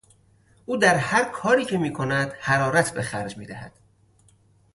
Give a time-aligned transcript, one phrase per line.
[0.65, 3.71] او در هر کاری که میکند حرارت به خرج میدهد.